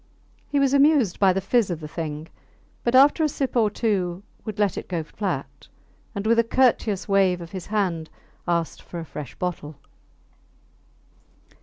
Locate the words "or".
3.55-3.69